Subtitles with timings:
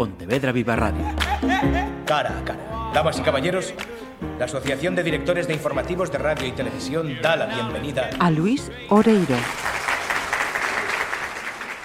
[0.00, 1.04] Pontevedra Viva Radio.
[2.06, 2.90] Cara a cara.
[2.94, 3.74] Damas y caballeros,
[4.38, 8.72] la Asociación de Directores de Informativos de Radio y Televisión da la bienvenida a Luis
[8.88, 9.36] Oreiro.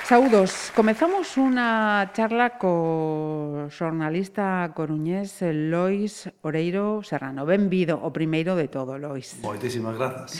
[0.07, 7.43] Saudos, comezamos unha charla co xornalista coruñés Lois Oreiro Serrano.
[7.43, 9.43] Benvido, o primeiro de todo, Lois.
[9.43, 10.39] Moitísimas grazas.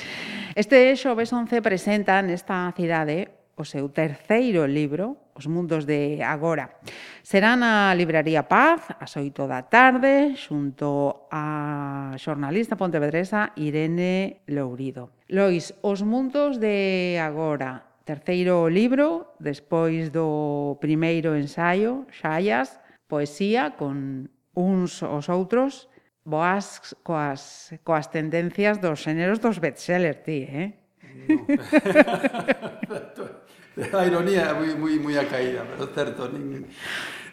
[0.55, 6.79] Este xoves 11 presenta nesta cidade o seu terceiro libro, os mundos de agora.
[7.21, 15.11] Será na Libraría Paz, ás 8 da tarde, xunto a xornalista pontevedresa Irene Lourido.
[15.27, 22.80] Lois, os mundos de agora, terceiro libro, despois do primeiro ensaio, Xallas,
[23.11, 25.91] poesía con uns os outros,
[26.23, 30.80] boas coas, coas tendencias dos xéneros dos bestsellers, ti, eh?
[31.27, 31.44] No.
[33.91, 36.31] La ironía muy, muy, muy acaída, pero es cierto.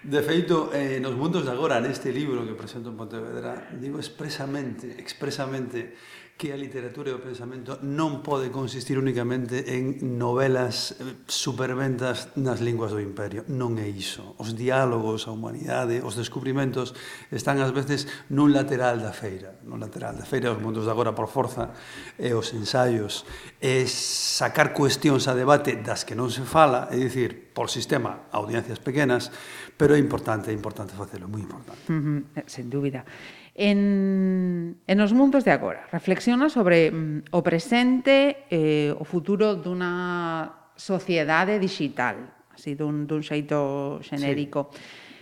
[0.03, 4.99] De feito, eh, nos mundos de agora, neste libro que presento en Pontevedra, digo expresamente,
[4.99, 5.95] expresamente,
[6.35, 12.59] que a literatura e o pensamento non pode consistir únicamente en novelas eh, superventas nas
[12.59, 13.47] linguas do imperio.
[13.47, 14.35] Non é iso.
[14.43, 16.99] Os diálogos, a humanidade, os descubrimentos
[17.31, 19.63] están ás veces nun lateral da feira.
[19.63, 21.71] Nun lateral da feira, os mundos de agora por forza,
[22.19, 23.23] e os ensaios,
[23.63, 28.81] e sacar cuestións a debate das que non se fala, é dicir, por sistema audiencias
[28.81, 29.31] pequenas,
[29.77, 31.85] pero é importante, é importante facelo, moi importante.
[31.89, 33.05] Uh eh, -huh, sen dúbida.
[33.53, 39.61] En, en os mundos de agora, reflexiona sobre mm, o presente e eh, o futuro
[39.61, 42.17] dunha sociedade digital,
[42.49, 44.73] así dun, dun xeito xenérico.
[44.73, 45.13] Sí.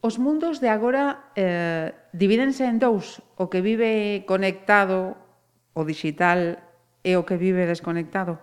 [0.00, 5.20] Os mundos de agora eh, divídense en dous, o que vive conectado,
[5.76, 6.62] o digital,
[7.06, 8.42] e o que vive desconectado.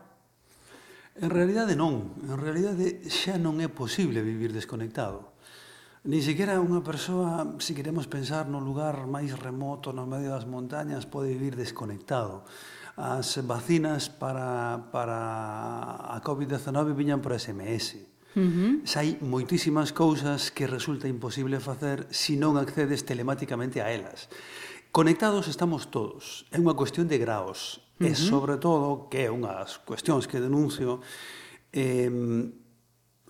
[1.14, 5.38] En realidade non, en realidade xa non é posible vivir desconectado.
[6.04, 11.06] Ni siquiera unha persoa, se queremos pensar no lugar máis remoto, no medio das montañas,
[11.06, 12.44] pode vivir desconectado.
[12.98, 18.10] As vacinas para, para a COVID-19 viñan por SMS.
[18.34, 18.72] Uh -huh.
[18.82, 24.34] Sai moitísimas cousas que resulta imposible facer se non accedes telemáticamente a elas.
[24.90, 26.50] Conectados estamos todos.
[26.50, 27.83] É unha cuestión de graos.
[28.00, 28.12] Uh -huh.
[28.12, 31.00] E sobre todo, que é unhas cuestións que denuncio,
[31.72, 32.10] eh,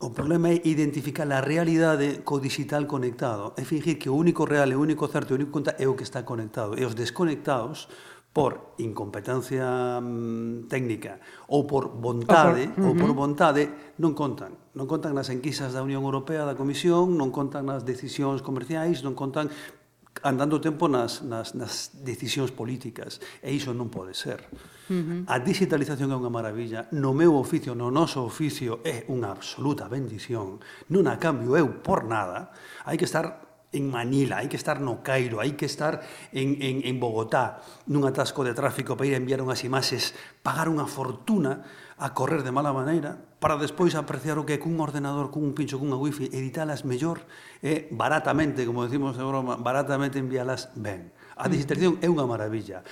[0.03, 3.53] o problema é identificar a realidade co digital conectado.
[3.55, 6.03] É fingir que o único real, o único certo, o único conta é o que
[6.03, 6.75] está conectado.
[6.75, 7.87] E os desconectados,
[8.33, 12.83] por incompetencia mm, técnica ou por vontade, okay.
[12.83, 14.73] ou por vontade, non contan.
[14.73, 19.13] Non contan nas enquisas da Unión Europea, da Comisión, non contan nas decisións comerciais, non
[19.13, 19.53] contan
[20.21, 24.45] andando tempo nas, nas, nas decisións políticas, e iso non pode ser.
[24.91, 25.31] Uh -huh.
[25.31, 30.61] A digitalización é unha maravilla, no meu oficio, no noso oficio, é unha absoluta bendición,
[30.93, 32.53] non a cambio eu por nada,
[32.85, 36.85] hai que estar en Manila, hai que estar no Cairo, hai que estar en, en,
[36.85, 40.13] en Bogotá, nun atasco de tráfico para ir a enviar unhas imaxes,
[40.45, 41.65] pagar unha fortuna
[41.97, 45.97] a correr de mala maneira, para despois apreciar o que cun ordenador, cun pincho, cunha
[45.97, 47.25] wifi, editalas mellor,
[47.59, 51.11] e eh, baratamente, como decimos en broma, baratamente envialas ben.
[51.35, 52.85] A digitalización é unha maravilla.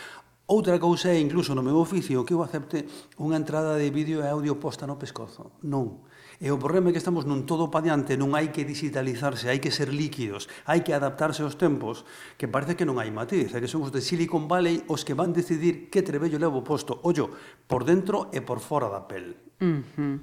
[0.52, 2.84] Outra cousa é, incluso no meu oficio, que eu acepte
[3.16, 5.56] unha entrada de vídeo e audio posta no pescozo.
[5.64, 6.04] Non
[6.42, 9.62] E o problema é que estamos nun todo pa diante, non hai que digitalizarse, hai
[9.62, 12.02] que ser líquidos, hai que adaptarse aos tempos,
[12.34, 15.14] que parece que non hai matiz, é que son os de Silicon Valley os que
[15.14, 17.30] van decidir que trebello levo posto, ollo,
[17.70, 19.38] por dentro e por fora da pel.
[19.62, 20.18] Uh -huh.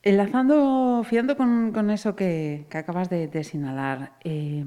[0.00, 4.64] Enlazando, fiando con, con eso que, que acabas de, de sinalar, eh,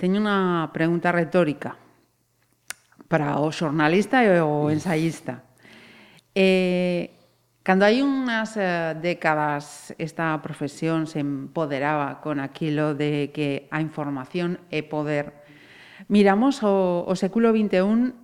[0.00, 1.76] teño unha pregunta retórica
[3.12, 5.44] para o xornalista e o ensaísta.
[6.32, 7.15] Eh,
[7.66, 14.62] Cando hai unhas eh, décadas esta profesión se empoderaba con aquilo de que a información
[14.70, 15.42] é poder,
[16.06, 18.14] miramos o, o século XXI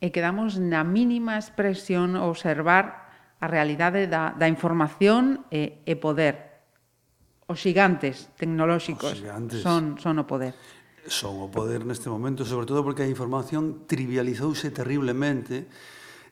[0.00, 6.64] e quedamos na mínima expresión observar a realidade da, da información e, e poder.
[7.52, 9.60] Os xigantes tecnolóxicos Os gigantes.
[9.60, 10.56] son, son o poder.
[11.04, 15.68] Son o poder neste momento, sobre todo porque a información trivializouse terriblemente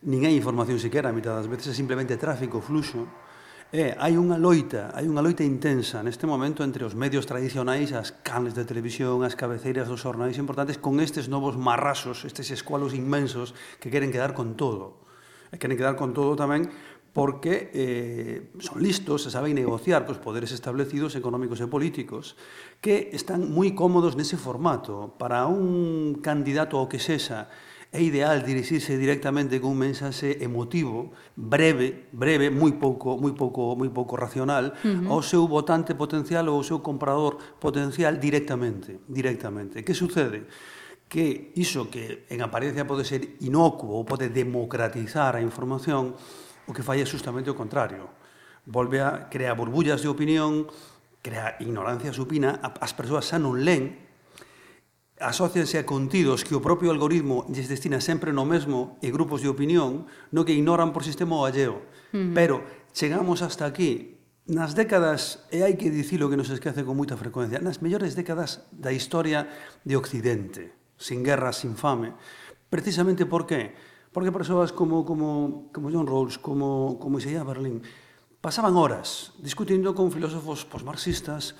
[0.07, 3.09] nin hai información sequera a mitad das veces, é simplemente tráfico, fluxo.
[3.69, 8.15] É, hai unha loita, hai unha loita intensa neste momento entre os medios tradicionais, as
[8.25, 13.53] canles de televisión, as cabeceiras dos xornais importantes, con estes novos marrasos, estes escualos inmensos
[13.83, 15.05] que queren quedar con todo.
[15.53, 16.71] E queren quedar con todo tamén
[17.13, 22.39] porque eh, son listos e saben negociar cos poderes establecidos económicos e políticos
[22.79, 27.51] que están moi cómodos nese formato para un candidato ao que sexa
[27.91, 33.89] é ideal dirixirse directamente con un mensaxe emotivo, breve, breve, moi pouco, moi pouco, moi
[33.89, 35.09] pouco racional, uh -huh.
[35.09, 39.81] ao seu votante potencial ou ao seu comprador potencial directamente, directamente.
[39.81, 40.45] Que sucede?
[41.09, 46.13] Que iso que en apariencia pode ser inocuo ou pode democratizar a información,
[46.69, 48.13] o que fai é justamente o contrario.
[48.69, 50.69] Volve a crear burbullas de opinión,
[51.25, 54.08] crea ignorancia supina, as persoas xa non len
[55.21, 59.51] asocianse a contidos que o propio algoritmo lles destina sempre no mesmo e grupos de
[59.51, 61.83] opinión no que ignoran por sistema o alleo.
[62.15, 62.35] Uh -huh.
[62.35, 62.63] Pero
[62.95, 64.19] chegamos hasta aquí
[64.49, 68.65] nas décadas, e hai que dicilo que nos esquece con moita frecuencia, nas mellores décadas
[68.73, 69.45] da historia
[69.85, 72.17] de Occidente, sin guerra, sin fame.
[72.73, 73.77] Precisamente por qué?
[74.09, 77.85] Porque persoas como, como, como John Rawls, como, como Isaiah Berlin,
[78.41, 81.53] pasaban horas discutindo con filósofos posmarxistas,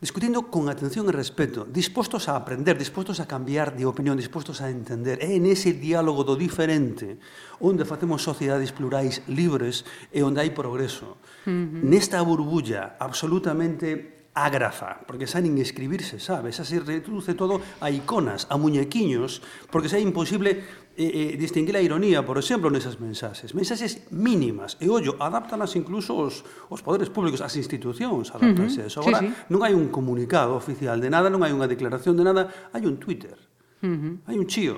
[0.00, 4.72] discutindo con atención e respeto, dispostos a aprender, dispostos a cambiar de opinión, dispostos a
[4.72, 5.20] entender.
[5.20, 7.20] É en ese diálogo do diferente
[7.60, 11.20] onde facemos sociedades plurais libres e onde hai progreso.
[11.44, 11.84] Uh -huh.
[11.84, 16.54] Nesta burbulla absolutamente ágrafa, porque xa nin escribirse, sabe?
[16.54, 20.64] Xa se reduce todo a iconas, a muñequiños, porque xa é imposible
[20.96, 23.54] Eh, eh, distinguir a ironía, por exemplo, nesas mensaxes.
[23.54, 24.74] Mensaxes mínimas.
[24.82, 28.84] E ollo, adaptanas incluso os, os poderes públicos, as institucións adaptanse uh -huh.
[28.84, 28.98] a eso.
[29.00, 29.48] Agora, sí, sí.
[29.48, 32.42] non hai un comunicado oficial de nada, non hai unha declaración de nada,
[32.74, 33.38] hai un Twitter,
[33.80, 34.14] uh -huh.
[34.28, 34.76] hai un chío,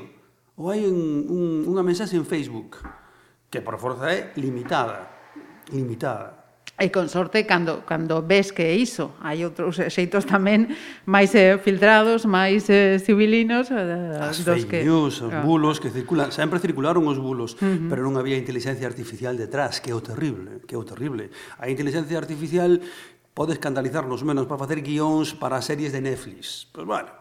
[0.60, 2.76] ou hai un, un, unha mensaxe en Facebook,
[3.48, 5.08] que por forza é limitada,
[5.72, 6.41] limitada.
[6.82, 10.75] E con sorte, cando, cando ves que é iso, hai outros xeitos tamén
[11.06, 13.70] máis eh, filtrados, máis eh, civilinos.
[13.70, 14.90] Eh, As dos fake que...
[14.90, 15.46] news, os ah.
[15.46, 16.34] bulos que circulan.
[16.34, 17.87] Sempre circularon os bulos, uh -huh.
[17.87, 21.31] pero non había inteligencia artificial detrás, que é o terrible, que é o terrible.
[21.62, 22.82] A inteligencia artificial
[23.31, 26.67] pode escandalizarnos menos para facer guións para series de Netflix.
[26.75, 27.14] Pois pues, bueno,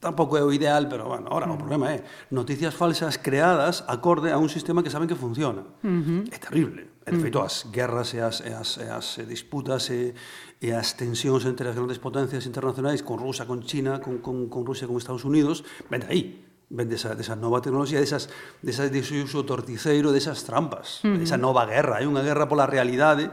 [0.00, 1.54] tampouco é o ideal, pero bueno, ahora mm.
[1.54, 5.62] o problema é noticias falsas creadas acorde a un sistema que saben que funciona.
[5.84, 6.32] Uh -huh.
[6.32, 6.88] É terrible.
[7.08, 7.48] E, de feito, mm.
[7.48, 10.12] as guerras e as, e as, e as disputas e,
[10.60, 14.68] e as tensións entre as grandes potencias internacionais con Rusia, con China, con, con, con
[14.68, 16.22] Rusia, con Estados Unidos, ven de aí
[16.68, 18.28] ven desa, desa nova tecnoloxía, desas,
[18.60, 21.18] desas, dese uso torticeiro, desas trampas, uh -huh.
[21.18, 22.00] desa nova guerra.
[22.00, 23.32] Hai unha guerra pola realidade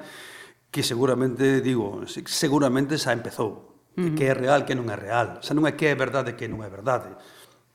[0.72, 3.76] que seguramente, digo, seguramente xa empezou.
[3.96, 4.16] Uh -huh.
[4.16, 5.44] Que é real, que non é real.
[5.44, 7.12] Xa non é que é verdade, que non é verdade.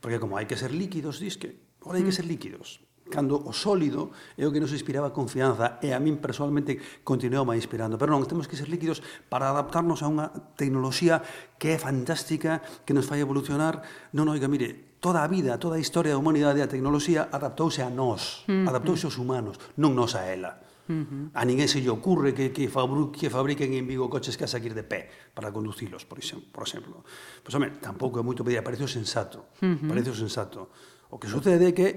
[0.00, 1.60] Porque como hai que ser líquidos, dis que...
[1.84, 2.18] Ora hai que mm.
[2.20, 6.78] ser líquidos cando o sólido é o que nos inspiraba confianza e a min personalmente
[7.02, 7.98] continuou máis inspirando.
[7.98, 11.20] Pero non, temos que ser líquidos para adaptarnos a unha tecnoloxía
[11.58, 13.82] que é fantástica, que nos fai evolucionar.
[14.14, 17.90] Non, oiga, mire, toda a vida, toda a historia da humanidade a tecnoloxía adaptouse a
[17.90, 18.68] nós, mm -hmm.
[18.68, 20.60] adaptouse aos humanos, non nos a ela.
[20.90, 21.24] Uh -huh.
[21.38, 24.50] A ninguén se lle ocurre que, que, fabru, que fabriquen en Vigo coches que a
[24.50, 26.50] saquir de pé para conducilos, por exemplo.
[26.52, 27.00] Por exemplo.
[27.00, 29.48] Pois, pues, home, tampouco é moito pois, pedir, parece o sensato.
[29.62, 29.88] Uh -huh.
[29.88, 30.68] Parece o sensato.
[31.10, 31.88] O que sucede é que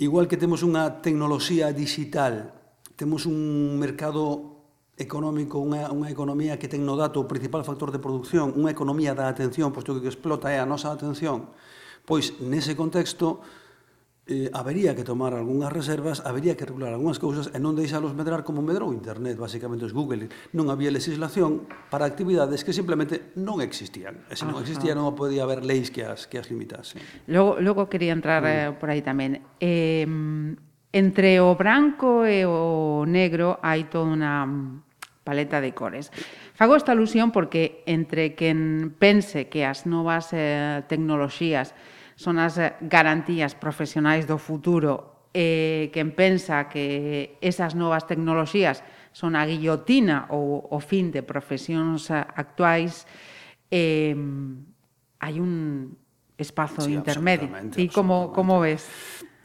[0.00, 2.56] Igual que temos unha tecnoloxía digital,
[2.96, 4.64] temos un mercado
[4.96, 9.12] económico, unha, unha economía que ten no dato o principal factor de producción, unha economía
[9.12, 11.52] da atención, posto que o que explota é a nosa atención,
[12.08, 13.44] pois nese contexto
[14.26, 18.46] eh, habería que tomar algunhas reservas, habería que regular algunhas cousas e non deixalos medrar
[18.46, 20.30] como medrou internet, basicamente os Google.
[20.54, 24.22] Non había legislación para actividades que simplemente non existían.
[24.30, 27.02] E se non existían, non podía haber leis que as, que as limitasen.
[27.26, 29.42] Logo, logo quería entrar eh, por aí tamén.
[29.58, 30.06] Eh,
[30.92, 34.46] entre o branco e o negro hai toda unha
[35.26, 36.14] paleta de cores.
[36.54, 41.74] Fago esta alusión porque entre quen pense que as novas eh, tecnoloxías
[42.22, 42.54] son as
[42.86, 50.62] garantías profesionais do futuro e quen pensa que esas novas tecnoloxías son a guillotina ou
[50.70, 53.10] o fin de profesións actuais
[53.74, 54.14] eh,
[55.18, 55.98] hai un
[56.38, 57.50] espazo sí, intermedio.
[57.74, 58.86] Ti como como ves?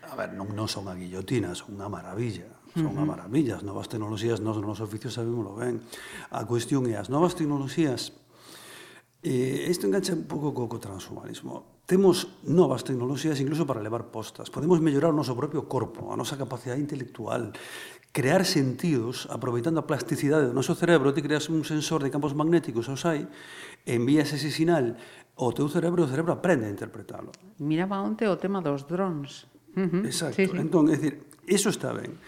[0.06, 2.52] A ver, non, non son a guillotina, son unha maravilla.
[2.78, 3.14] Son unha uh -huh.
[3.18, 3.58] maravilla.
[3.58, 5.82] As novas tecnoloxías, nos nos oficios sabémoslo ben.
[6.30, 8.14] A cuestión é, as novas tecnoloxías,
[9.26, 14.52] eh, isto engancha un pouco co, co transhumanismo Temos novas tecnoloxías incluso para levar postas.
[14.52, 17.56] Podemos mellorar o noso propio corpo, a nosa capacidade intelectual,
[18.12, 21.16] crear sentidos aproveitando a plasticidade do noso cerebro.
[21.16, 23.24] Ti creas un sensor de campos magnéticos, os hai,
[23.88, 25.00] envías ese sinal
[25.40, 27.32] ao teu cerebro e o cerebro aprende a interpretalo.
[27.64, 29.48] Miraba onte o tema dos drones.
[29.72, 30.04] Uh -huh.
[30.04, 30.44] Exacto.
[30.44, 30.60] Sí, sí.
[30.60, 32.20] Entón, é dicir, eso está ben.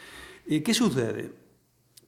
[0.48, 1.49] E que sucede?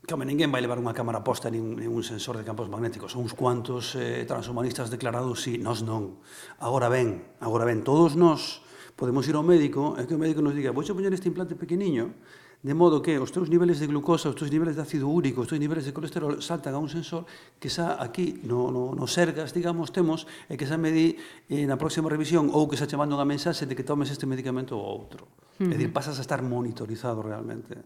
[0.02, 3.14] Calma, ninguén vai levar unha cámara posta nin, nin un sensor de campos magnéticos.
[3.14, 6.18] Son uns cuantos eh, transhumanistas declarados, sí, nós non.
[6.58, 8.66] Agora ben, agora ben, todos nós
[8.98, 12.18] podemos ir ao médico e que o médico nos diga vou poñer este implante pequeniño
[12.62, 15.50] de modo que os teus niveles de glucosa, os teus niveles de ácido úrico, os
[15.50, 17.26] teus niveles de colesterol saltan a un sensor
[17.58, 21.18] que xa aquí no, no, no sergas, digamos, temos e que xa medí
[21.50, 24.78] eh, na próxima revisión ou que xa che unha mensaxe de que tomes este medicamento
[24.78, 25.26] ou outro.
[25.58, 25.74] Uh -huh.
[25.74, 27.82] É dicir, pasas a estar monitorizado realmente.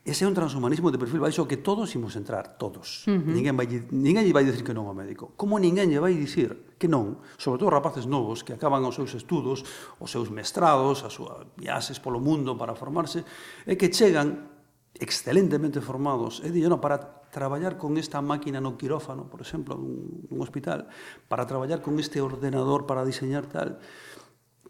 [0.00, 3.04] Ese é un transhumanismo de perfil baixo que todos imos entrar, todos.
[3.04, 3.36] Uh -huh.
[3.36, 5.36] Ninguén vai ninguén lle vai dicir que non ao médico.
[5.36, 9.12] Como ninguén lle vai dicir que non, sobre todo rapaces novos que acaban os seus
[9.12, 9.60] estudos,
[10.00, 13.28] os seus mestrados, as súas viaxes polo mundo para formarse,
[13.68, 14.48] e que chegan
[14.96, 20.26] excelentemente formados, e dillo, no, para traballar con esta máquina no quirófano, por exemplo, nun,
[20.32, 20.88] nun hospital,
[21.28, 23.76] para traballar con este ordenador para diseñar tal,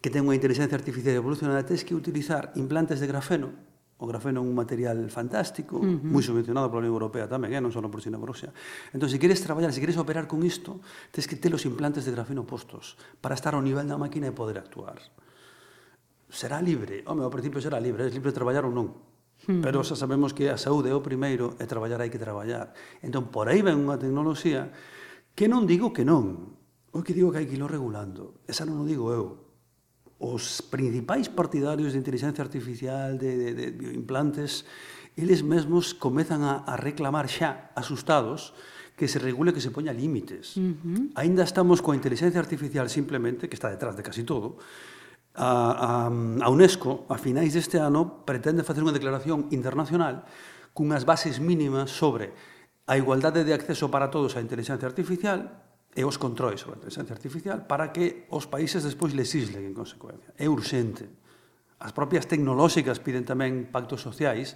[0.03, 3.70] que ten unha inteligencia artificial evolucionada, tens que utilizar implantes de grafeno,
[4.01, 6.01] O grafeno é un material fantástico, uh -huh.
[6.01, 7.61] moi subvencionado pola Unión Europea tamén, eh?
[7.61, 8.49] non só por China por Rusia.
[8.97, 10.81] Entón, se queres traballar, se queres operar con isto,
[11.13, 14.33] tens que ter os implantes de grafeno postos para estar ao nivel da máquina e
[14.33, 14.97] poder actuar.
[16.33, 18.89] Será libre, home, ao principio será libre, é libre traballar ou non.
[18.89, 19.61] Uh -huh.
[19.61, 22.73] Pero xa sabemos que a saúde é o primeiro e traballar hai que traballar.
[23.05, 24.73] Entón, por aí ven unha tecnoloxía
[25.37, 26.57] que non digo que non,
[26.89, 28.41] o que digo que hai que irlo regulando.
[28.49, 29.50] Esa non o digo eu,
[30.21, 34.69] os principais partidarios de inteligencia artificial, de, de, de bioimplantes,
[35.17, 38.53] eles mesmos comezan a, a reclamar xa, asustados,
[38.93, 40.55] que se regule que se poña límites.
[40.61, 41.01] Uh -huh.
[41.17, 44.61] Ainda estamos coa inteligencia artificial simplemente, que está detrás de casi todo,
[45.33, 50.29] a, a, a UNESCO, a finais deste ano, pretende facer unha declaración internacional
[50.71, 52.31] cunhas bases mínimas sobre
[52.87, 57.15] a igualdade de acceso para todos á inteligencia artificial, e os controis sobre a inteligencia
[57.15, 60.31] artificial para que os países despois lesislen en consecuencia.
[60.39, 61.03] É urxente.
[61.83, 64.55] As propias tecnolóxicas piden tamén pactos sociais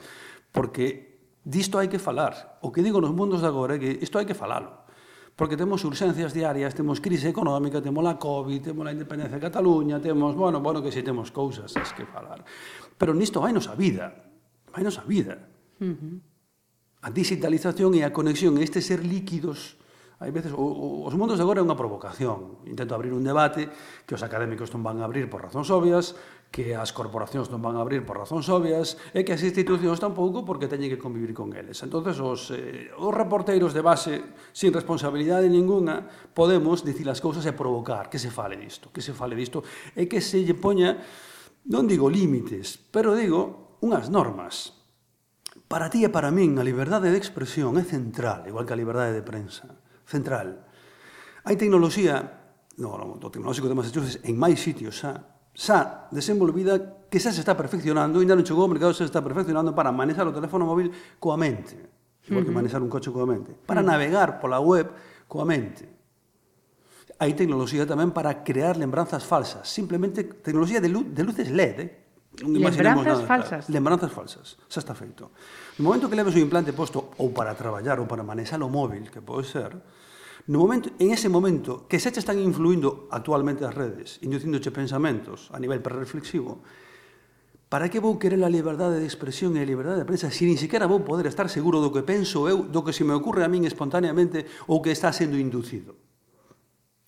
[0.55, 2.61] porque disto hai que falar.
[2.63, 4.87] O que digo nos mundos de agora é que isto hai que falalo.
[5.35, 9.99] Porque temos urxencias diarias, temos crise económica, temos a COVID, temos a independencia de Cataluña,
[9.99, 12.47] temos, bueno, bueno, que si temos cousas es que falar.
[12.95, 14.31] Pero nisto vai nos a vida.
[14.71, 15.35] Vai nos a vida.
[15.83, 16.15] Uh -huh.
[17.03, 19.75] A digitalización e a conexión, este ser líquidos,
[20.25, 22.65] Hai veces, o, o, os mundos de agora é unha provocación.
[22.65, 23.69] Intento abrir un debate
[24.09, 26.17] que os académicos non van a abrir por razóns obvias,
[26.49, 30.41] que as corporacións non van a abrir por razóns obvias, e que as institucións tampouco
[30.41, 31.77] porque teñen que convivir con eles.
[31.85, 37.53] Entonces os, eh, os reporteiros de base, sin responsabilidade ninguna, podemos dicir as cousas e
[37.53, 39.61] provocar que se fale disto, que se fale disto,
[39.93, 41.05] e que se lle poña,
[41.69, 44.73] non digo límites, pero digo unhas normas.
[45.69, 49.13] Para ti e para min, a liberdade de expresión é central, igual que a liberdade
[49.13, 50.65] de prensa central.
[51.45, 52.21] Hai tecnoloxía,
[52.77, 55.21] no, no, do tecnolóxico de Massachusetts, en máis sitios xa,
[55.53, 59.21] xa desenvolvida que xa se está perfeccionando, ainda non chegou ao mercado, xa se está
[59.21, 61.77] perfeccionando para manejar o teléfono móvil coa mente,
[62.25, 62.45] igual uh -huh.
[62.45, 63.91] que manejar un coche coa mente, para uh -huh.
[63.93, 64.89] navegar pola web
[65.29, 65.89] coa mente.
[67.15, 72.04] Hai tecnoloxía tamén para crear lembranzas falsas, simplemente tecnoloxía de, lu de luces LED, eh?
[72.43, 73.63] Non lembranzas nada, falsas.
[73.71, 75.31] Lembranzas falsas, xa está feito.
[75.79, 79.07] No momento que leves o implante posto ou para traballar ou para manexar o móvil,
[79.07, 79.71] que pode ser,
[80.51, 85.47] no momento, en ese momento que xa te están influindo actualmente as redes, inducíndoche pensamentos
[85.55, 86.59] a nivel prereflexivo,
[87.69, 90.55] para que vou querer a liberdade de expresión e a liberdade de prensa se si
[90.55, 93.49] siquiera vou poder estar seguro do que penso eu, do que se me ocurre a
[93.49, 95.97] min espontaneamente ou que está sendo inducido?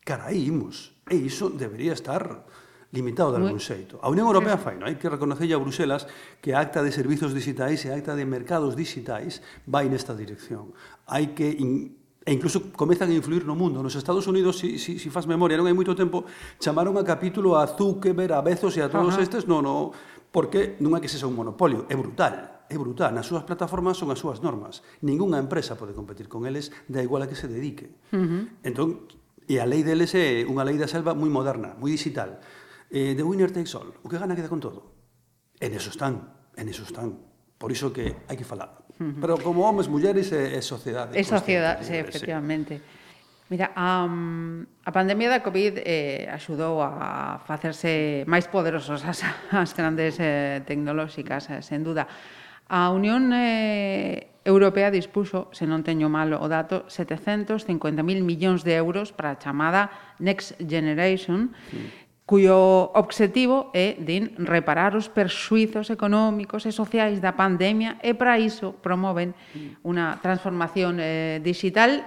[0.02, 0.98] Cara, aí imos.
[1.06, 2.48] E iso debería estar
[2.92, 4.00] limitado de algún xeito.
[4.00, 4.88] A Unión Europea fai, non?
[4.88, 6.08] Hai que reconocer a Bruselas
[6.40, 10.72] que a Acta de Servizos Digitais e a Acta de Mercados Digitais vai nesta dirección.
[11.04, 13.84] Hai que in, e incluso comezan a influir no mundo.
[13.84, 16.24] Nos Estados Unidos, si, si, si faz memoria, non hai moito tempo,
[16.64, 19.24] chamaron a capítulo a Zuckerberg, a Bezos e a todos Ajá.
[19.24, 19.92] estes, non, non,
[20.32, 23.12] porque non é que sexa un monopolio, é brutal, é brutal.
[23.12, 24.84] Nas súas plataformas son as súas normas.
[25.04, 27.96] Ningunha empresa pode competir con eles, da igual a que se dedique.
[28.12, 28.44] Uh -huh.
[28.64, 29.08] Entón,
[29.48, 32.44] e a lei deles é unha lei da selva moi moderna, moi digital
[32.92, 34.94] eh, The Winner Takes All, o que gana queda con todo.
[35.60, 37.20] En eso están, en eso están.
[37.58, 38.86] Por iso que hai que falar.
[39.02, 39.22] Uh -huh.
[39.22, 41.18] Pero como homens, mulleres e, e sociedade.
[41.18, 42.74] É sociedade, eh, sí, efectivamente.
[42.78, 42.98] Sí.
[43.50, 44.06] Mira, a,
[44.84, 51.50] a pandemia da Covid eh, axudou a facerse máis poderosas as, as grandes eh, tecnolóxicas,
[51.50, 52.06] eh, sen duda.
[52.68, 59.16] A Unión eh, Europea dispuso, se non teño mal o dato, 750.000 millóns de euros
[59.16, 59.90] para a chamada
[60.20, 67.96] Next Generation, sí cuyo obxectivo é, din, reparar os perxuizos económicos e sociais da pandemia
[68.04, 69.32] e para iso promoven
[69.88, 72.04] unha transformación eh, digital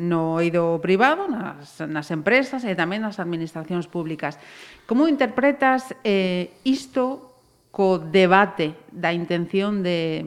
[0.00, 4.40] no eido privado, nas, nas empresas e tamén nas administracións públicas.
[4.88, 7.36] Como interpretas eh, isto
[7.68, 10.24] co debate da intención de,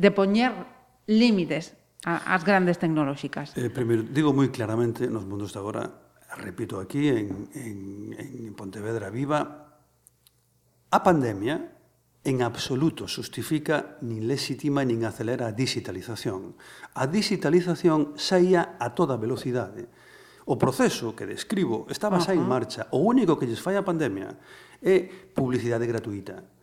[0.00, 0.56] de poñer
[1.04, 1.76] límites
[2.08, 3.52] ás grandes tecnolóxicas?
[3.52, 6.01] Eh, primeiro, digo moi claramente, nos mundos de agora,
[6.36, 9.72] repito aquí, en, en, en Pontevedra Viva,
[10.90, 11.72] a pandemia
[12.24, 16.54] en absoluto justifica nin legitima nin acelera a digitalización.
[16.94, 19.90] A digitalización saía a toda velocidade.
[20.46, 22.86] O proceso que describo estaba xa en marcha.
[22.94, 24.38] O único que lles fai a pandemia
[24.78, 26.61] é publicidade gratuita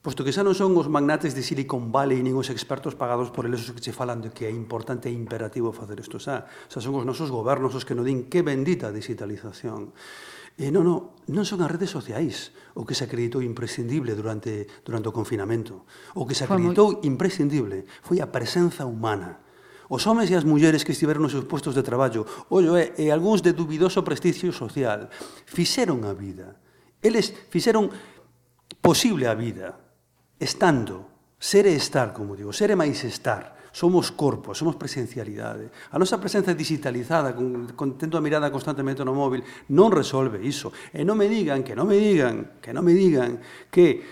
[0.00, 3.44] posto que xa non son os magnates de Silicon Valley nin os expertos pagados por
[3.44, 6.48] eles os que che falan de que é importante e imperativo facer isto xa.
[6.72, 9.92] Xa son os nosos gobernos os que non din que bendita digitalización.
[10.56, 15.12] E non, non, non son as redes sociais o que se acreditou imprescindible durante, durante
[15.12, 15.84] o confinamento.
[16.16, 19.44] O que se acreditou imprescindible foi a presenza humana.
[19.92, 23.12] Os homes e as mulleres que estiveron nos seus postos de traballo, ollo, é, e
[23.12, 25.12] algúns de dubidoso prestigio social,
[25.44, 26.56] fixeron a vida.
[27.04, 27.92] Eles fixeron
[28.80, 29.89] posible a vida
[30.40, 31.06] estando,
[31.36, 35.70] ser e estar, como digo, ser e máis estar, somos corpo, somos presencialidade.
[35.94, 40.74] A nosa presenza digitalizada, con, con tendo a mirada constantemente no móvil, non resolve iso.
[40.90, 43.38] E non me digan, que non me digan, que non me digan
[43.70, 44.02] que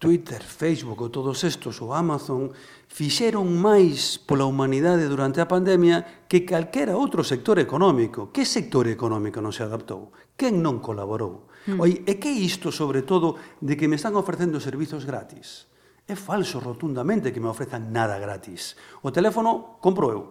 [0.00, 2.48] Twitter, Facebook ou todos estos ou Amazon
[2.88, 8.32] fixeron máis pola humanidade durante a pandemia que calquera outro sector económico.
[8.32, 10.08] Que sector económico non se adaptou?
[10.40, 11.52] Quen non colaborou?
[11.68, 11.78] Mm.
[11.84, 15.68] Oi, e que isto, sobre todo, de que me están ofrecendo servizos gratis?
[16.08, 18.80] É falso rotundamente que me ofrezan nada gratis.
[19.04, 20.22] O teléfono compro eu.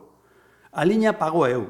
[0.74, 1.70] A liña pago eu.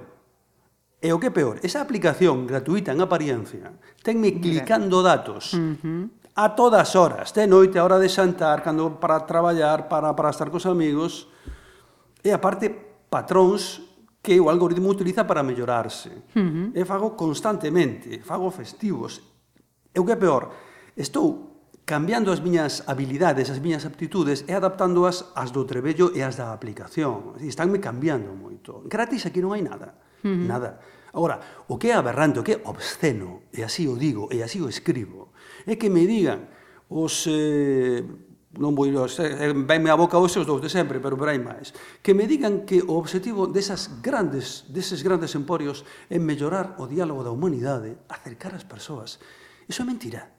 [1.04, 6.56] E o que peor, esa aplicación gratuita en apariencia tenme clicando datos uh -huh a
[6.56, 10.64] todas horas, de noite, a hora de xantar, cando para traballar, para, para estar cos
[10.64, 11.28] amigos,
[12.24, 12.72] e aparte
[13.12, 13.84] patróns
[14.24, 16.32] que o algoritmo utiliza para mellorarse.
[16.32, 16.80] Uh -huh.
[16.80, 19.20] E fago constantemente, fago festivos.
[19.92, 20.48] E o que é peor,
[20.96, 26.40] estou cambiando as miñas habilidades, as miñas aptitudes e adaptándoas ás do trebello e ás
[26.40, 27.36] da aplicación.
[27.44, 28.88] Estánme cambiando moito.
[28.88, 29.92] Gratis aquí non hai nada.
[30.24, 30.48] Uh -huh.
[30.48, 30.80] Nada.
[31.12, 34.64] Agora, o que é aberrante, o que é obsceno, e así o digo, e así
[34.64, 35.29] o escribo,
[35.66, 36.48] é que me digan
[36.90, 37.26] os...
[37.28, 38.04] Eh,
[38.58, 41.38] non vou eh, eh, venme a boca os os dous de sempre, pero por aí
[41.38, 41.70] máis,
[42.02, 47.22] que me digan que o obxectivo desas grandes, deses grandes emporios é mellorar o diálogo
[47.22, 49.22] da humanidade, acercar as persoas.
[49.70, 50.34] Iso é mentira.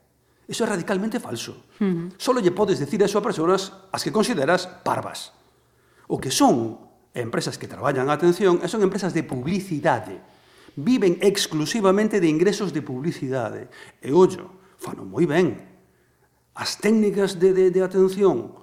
[0.50, 1.70] Iso é radicalmente falso.
[1.78, 2.06] Uh -huh.
[2.18, 5.30] Solo lle podes decir eso a persoas as que consideras parvas.
[6.10, 6.82] O que son
[7.14, 10.18] empresas que traballan a atención e son empresas de publicidade.
[10.74, 13.70] Viven exclusivamente de ingresos de publicidade.
[14.02, 15.60] E ollo, Fano moi ben.
[16.56, 18.56] As técnicas de, de, de atención,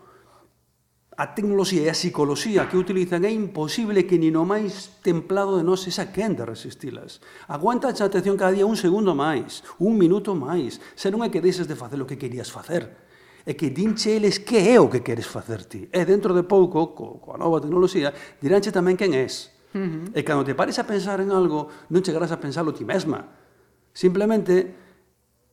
[1.14, 5.66] a tecnoloxía e a psicoloxía que utilizan é imposible que ni no máis templado de
[5.66, 7.22] nós esa quen de resistilas.
[7.46, 10.82] Aguanta a atención cada día un segundo máis, un minuto máis.
[10.98, 12.98] Se non é que deixes de facer o que querías facer,
[13.46, 15.86] é que dinche eles que é o que queres facer ti.
[15.90, 18.10] E dentro de pouco, co, coa nova tecnoloxía,
[18.42, 19.54] diránche tamén quen és.
[19.74, 20.18] Uh -huh.
[20.18, 23.26] E cando te pares a pensar en algo, non chegarás a pensarlo ti mesma.
[23.90, 24.87] Simplemente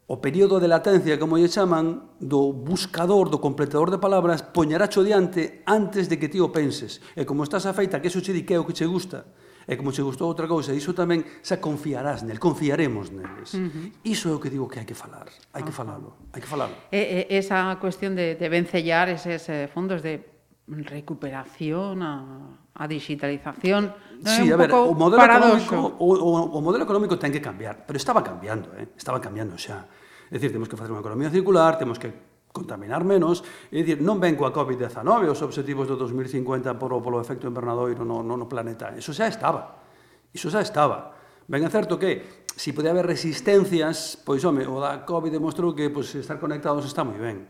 [0.06, 5.64] o período de latencia, como lle chaman, do buscador, do completador de palabras, poñaracho diante
[5.64, 7.00] antes de que ti o penses.
[7.16, 9.24] E como estás afeita que eso che di que é o que che gusta,
[9.64, 13.56] e como che gustou outra cousa, iso tamén xa confiarás nel, confiaremos neles.
[13.56, 13.86] Uh -huh.
[14.04, 15.24] Iso é o que digo que hai que falar,
[15.56, 15.78] hai que ah.
[15.80, 16.76] falalo, hai que falalo.
[16.92, 20.33] E, e, esa cuestión de, de vencellar eses eh, fondos de
[20.66, 23.92] recuperación, a, a digitalización.
[24.22, 25.76] ¿No sí, a ver, o modelo, paradoxo?
[25.76, 28.88] económico, o, o, o, modelo económico ten que cambiar, pero estaba cambiando, eh?
[28.96, 29.84] estaba cambiando, xa.
[30.32, 32.08] é dicir, temos que facer unha economía circular, temos que
[32.48, 37.44] contaminar menos, é dicir, non ven coa COVID-19 os objetivos do 2050 por, polo efecto
[37.44, 39.84] invernadoiro no, no, no planeta, eso xa estaba,
[40.32, 41.12] iso xa estaba.
[41.44, 45.76] Ben é certo que, se si pode haber resistencias, pois, home, o da COVID demostrou
[45.76, 47.44] que pois, estar conectados está moi ben.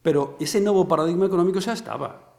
[0.00, 2.29] Pero ese novo paradigma económico xa estaba.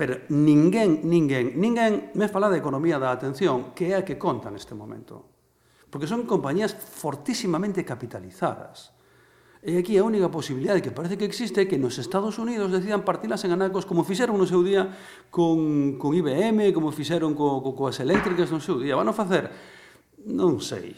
[0.00, 4.48] Pero ninguén, ninguén, ninguén me fala de economía da atención, que é a que conta
[4.48, 5.28] neste momento.
[5.92, 8.96] Porque son compañías fortísimamente capitalizadas.
[9.60, 13.04] E aquí a única posibilidade que parece que existe é que nos Estados Unidos decidan
[13.04, 14.88] partilas en anacos como fixeron no seu día
[15.28, 18.96] con, con IBM, como fixeron co, co, coas eléctricas no seu día.
[18.96, 19.52] Van a facer,
[20.24, 20.96] non sei.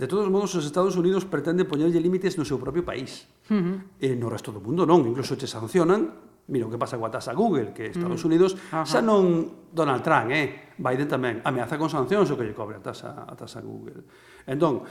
[0.00, 3.28] De todos modos, os Estados Unidos pretenden poñerlle límites no seu propio país.
[3.52, 3.76] Uh -huh.
[4.00, 5.04] E no resto do mundo non.
[5.04, 8.26] Incluso te sancionan Mira o que pasa coa taxa Google, que Estados mm.
[8.26, 8.82] Unidos Ajá.
[8.82, 12.82] xa non Donald Trump, eh, Biden tamén ameaza con sancións o que lle cobre a
[12.82, 14.02] taxa a taxa Google.
[14.50, 14.82] Entón,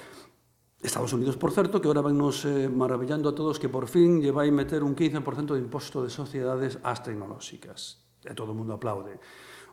[0.80, 4.32] Estados Unidos, por certo, que ahora vannos eh, maravillando a todos que por fin lle
[4.32, 8.08] vai meter un 15% de imposto de sociedades ás tecnolóxicas.
[8.24, 9.19] E todo o mundo aplaude.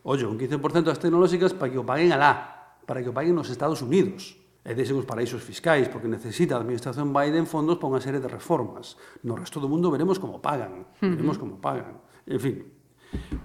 [0.03, 3.47] Oye, un 15% das tecnolóxicas para que o paguen alá, para que o paguen nos
[3.47, 4.35] Estados Unidos
[4.67, 8.27] e desen os paraísos fiscais, porque necesita a administración Biden fondos para unha serie de
[8.27, 8.99] reformas.
[9.23, 12.03] No resto do mundo veremos como pagan, veremos como pagan.
[12.27, 12.67] En fin,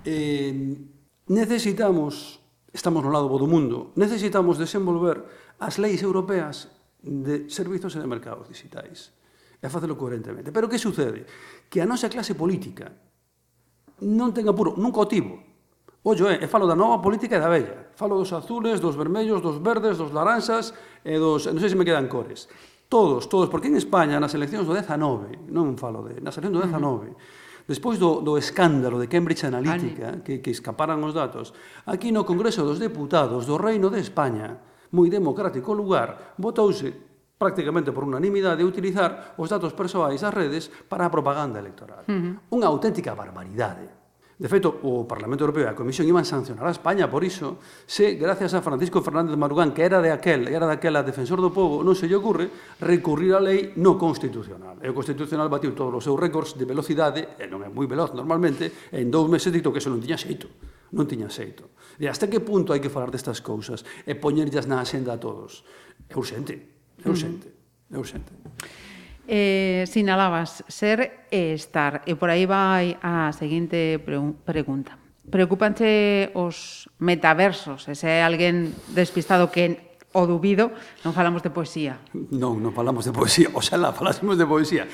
[0.02, 0.50] eh,
[1.30, 2.42] necesitamos,
[2.74, 5.22] estamos no lado bo do mundo, necesitamos desenvolver
[5.62, 9.14] as leis europeas de servizos e de mercados digitais
[9.62, 10.50] e facelo coherentemente.
[10.50, 11.22] Pero que sucede?
[11.70, 12.90] Que a nosa clase política
[14.02, 15.38] non ten apuro, nunca o tivo,
[16.02, 17.94] Ollo, eh, e falo da nova política da vella.
[17.94, 20.74] Falo dos azules, dos vermellos, dos verdes, dos laranxas
[21.06, 21.46] e dos...
[21.46, 22.50] non sei se me quedan cores.
[22.90, 26.18] Todos, todos, porque en España nas eleccións do 19, non falo de...
[26.18, 30.50] nas eleccións do 19, uh -huh despois do, do escándalo de Cambridge Analytica, que, que
[30.50, 31.54] escaparan os datos,
[31.86, 34.58] aquí no Congreso dos Deputados do Reino de España,
[34.92, 36.90] moi democrático lugar, votouse
[37.38, 42.02] prácticamente por unanimidade utilizar os datos persoais das redes para a propaganda electoral.
[42.06, 42.58] Uh -huh.
[42.58, 44.01] Unha auténtica barbaridade
[44.38, 48.16] De feito, o Parlamento Europeo e a Comisión iban sancionar a España por iso, se,
[48.16, 51.92] gracias a Francisco Fernández Marugán, que era de aquel, era daquela defensor do povo, non
[51.92, 52.48] se lle ocurre
[52.80, 54.80] recurrir á lei no constitucional.
[54.80, 58.16] E o constitucional batiu todos os seus récords de velocidade, e non é moi veloz
[58.16, 60.48] normalmente, e en dous meses dito que eso non tiña xeito.
[60.96, 61.76] Non tiña xeito.
[62.00, 65.62] E hasta que punto hai que falar destas cousas e poñerllas na axenda a todos?
[66.08, 66.56] É urxente,
[66.98, 67.48] é urxente,
[67.92, 68.32] é urxente.
[68.32, 68.42] Mm.
[68.62, 68.91] É urxente
[69.28, 72.02] eh, sinalabas ser e estar.
[72.06, 74.98] E por aí vai a seguinte pre pregunta.
[75.22, 80.74] Preocúpanche os metaversos, e se é alguén despistado que o dubido,
[81.06, 81.96] non falamos de poesía.
[82.12, 84.84] Non, non falamos de poesía, oxalá falásemos de poesía.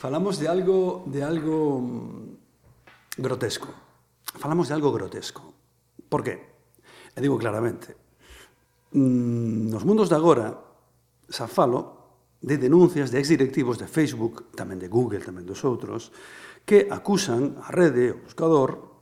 [0.00, 3.70] Falamos de algo de algo mm, grotesco.
[4.24, 5.54] Falamos de algo grotesco.
[6.10, 6.42] Por qué?
[7.14, 7.94] E digo claramente,
[8.92, 10.58] mm, nos mundos de agora,
[11.30, 12.03] xa falo,
[12.44, 16.12] de denuncias de exdirectivos de Facebook, tamén de Google, tamén dos outros,
[16.68, 19.00] que acusan a rede, o buscador,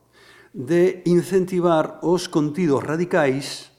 [0.55, 3.75] de incentivar os contidos radicais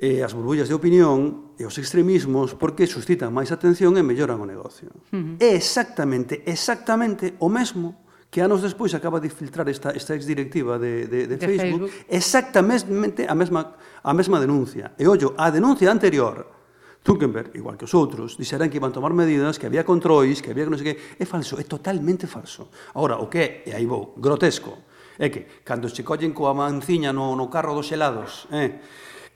[0.00, 4.48] e as burbullas de opinión e os extremismos porque suscitan máis atención e melloran o
[4.48, 4.88] negocio.
[5.12, 5.42] Uh -huh.
[5.42, 11.08] É exactamente, exactamente o mesmo que anos despois acaba de filtrar esta, esta exdirectiva de,
[11.08, 14.96] de, de, de Facebook, Facebook, exactamente a mesma, a mesma denuncia.
[14.96, 16.57] E ollo, a denuncia anterior
[17.04, 20.68] Zuckerberg, igual que os outros, dixeran que iban tomar medidas, que había controis, que había
[20.68, 21.18] que non sei que...
[21.18, 22.68] É falso, é totalmente falso.
[22.92, 24.76] Agora, o que é, e aí vou, grotesco,
[25.18, 28.78] é que cando se collen coa manciña no, no carro dos helados, eh,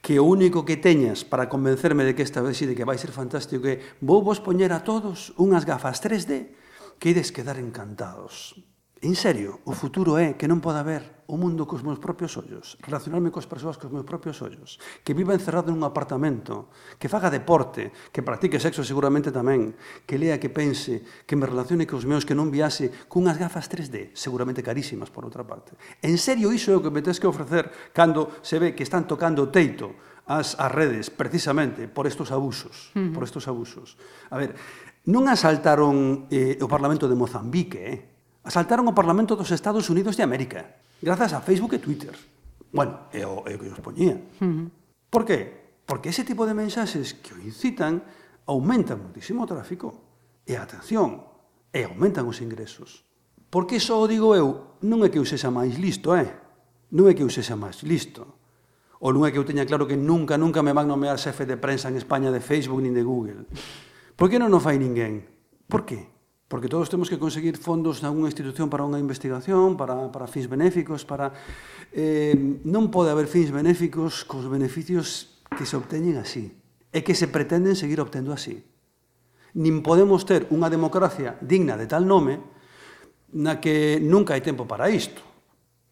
[0.03, 3.15] que o único que teñas para convencerme de que esta vez de que vai ser
[3.15, 6.55] fantástico é vou vos poñer a todos unhas gafas 3D
[6.99, 8.59] que ides quedar encantados.
[9.03, 12.79] En serio, o futuro é que non poda ver o mundo cos meus propios ollos,
[12.79, 17.91] relacionarme cos persoas cos meus propios ollos, que viva encerrado nun apartamento, que faga deporte,
[18.15, 19.75] que practique sexo seguramente tamén,
[20.07, 24.15] que lea, que pense, que me relacione cos meus, que non viase cunhas gafas 3D,
[24.15, 25.75] seguramente carísimas por outra parte.
[25.99, 29.03] En serio, iso é o que me tens que ofrecer cando se ve que están
[29.03, 29.99] tocando o teito
[30.31, 33.11] as, as redes precisamente por estos abusos, uh -huh.
[33.11, 33.99] por estos abusos.
[34.31, 34.55] A ver,
[35.11, 38.12] non asaltaron eh, o Parlamento de Mozambique, eh?
[38.43, 42.13] asaltaron o Parlamento dos Estados Unidos de América, grazas a Facebook e Twitter.
[42.71, 44.19] Bueno, é o, é o que os poñía.
[44.39, 44.65] Uh -huh.
[45.07, 45.63] Por qué?
[45.87, 48.03] Porque ese tipo de mensaxes que o incitan
[48.45, 49.95] aumentan muitísimo o tráfico
[50.43, 51.23] e a atención
[51.71, 53.07] e aumentan os ingresos.
[53.47, 54.79] Por que só o digo eu?
[54.83, 56.27] Non é que eu sexa máis listo, eh?
[56.91, 58.25] Non é que eu sexa máis listo.
[59.03, 61.59] Ou non é que eu teña claro que nunca, nunca me van nomear xefe de
[61.59, 63.45] prensa en España de Facebook nin de Google.
[64.15, 65.27] Por que non o fai ninguén?
[65.67, 66.12] Por que?
[66.53, 71.01] porque todos temos que conseguir fondos nalgúna institución para unha investigación, para, para fins benéficos,
[71.01, 71.33] para...
[71.89, 72.37] Eh,
[72.69, 76.53] non pode haber fins benéficos cos beneficios que se obteñen así
[76.93, 78.61] e que se pretenden seguir obtendo así.
[79.57, 82.37] Nin podemos ter unha democracia digna de tal nome
[83.33, 85.25] na que nunca hai tempo para isto.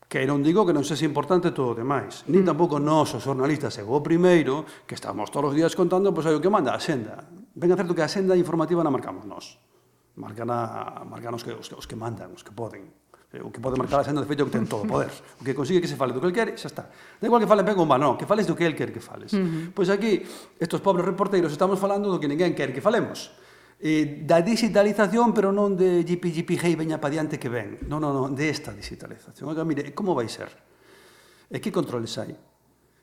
[0.05, 2.21] Que non digo que non sexa importante todo o demais.
[2.29, 2.53] Nin mm.
[2.53, 6.37] tampouco nós, os xornalistas, e o primeiro, que estamos todos os días contando, pois hai
[6.37, 7.17] o que manda a senda.
[7.57, 9.57] Ben a certo que a senda informativa na marcamos nós.
[10.15, 12.89] Marcana, marcan os que, os, que, os que mandan, os que poden.
[13.31, 15.11] Eh, o que pode marcar a senda de feito que ten todo o poder.
[15.39, 16.91] O que consigue que se fale do que el quere, xa está.
[16.91, 18.99] Da igual que falen ben ou mal, non, que fales do que el quer que
[18.99, 19.31] fales.
[19.31, 19.63] Uh -huh.
[19.71, 20.19] Pois aquí,
[20.59, 23.31] estos pobres reporteiros estamos falando do que ninguén quer que falemos
[23.81, 27.81] eh, da digitalización, pero non de GP, hey, veña pa diante que ven.
[27.89, 29.49] Non, non, non, de esta digitalización.
[29.49, 30.53] Oiga, mire, como vai ser?
[31.49, 32.37] E que controles hai?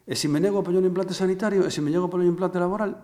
[0.07, 2.31] E se me nego a poñer un implante sanitario, e se me nego a poñer
[2.31, 2.95] un implante laboral,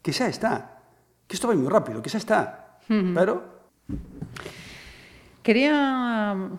[0.00, 0.80] que xa está.
[1.28, 2.63] Que isto vai moi rápido, que xa está.
[2.88, 3.14] -hmm.
[3.14, 3.32] Pero...
[5.44, 5.76] Quería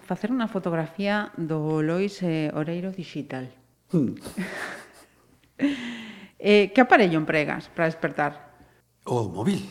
[0.05, 3.49] facer unha fotografía do Lois eh, Oreiro Digital.
[3.89, 4.13] Mm.
[6.37, 8.53] eh, que aparello empregas para despertar?
[9.09, 9.65] O móvil.